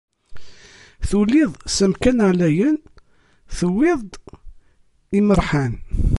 Tuliḍ 1.09 1.51
s 1.75 1.77
amkan 1.85 2.17
ɛlayen, 2.29 2.77
tewwiḍ-d 3.57 4.13
imeṛhan. 5.17 5.73